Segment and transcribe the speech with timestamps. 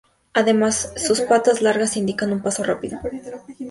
[0.33, 2.99] Además sus pata largas indican un paso rápido.